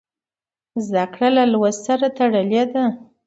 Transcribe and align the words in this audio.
زده 0.87 1.05
کړه 1.13 1.29
له 1.37 1.43
لوست 1.53 1.79
سره 1.87 2.07
تړلې 2.17 2.63
ده. 2.73 2.85